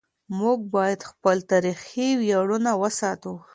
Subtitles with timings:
[0.39, 3.33] موږ باید خپل تاریخي ویاړونه وساتو.